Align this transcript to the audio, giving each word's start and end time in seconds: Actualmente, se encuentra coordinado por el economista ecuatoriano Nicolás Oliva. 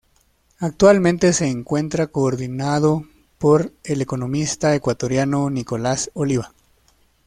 Actualmente, 0.57 1.31
se 1.31 1.47
encuentra 1.47 2.07
coordinado 2.07 3.03
por 3.37 3.71
el 3.83 4.01
economista 4.01 4.73
ecuatoriano 4.73 5.47
Nicolás 5.51 6.09
Oliva. 6.15 6.53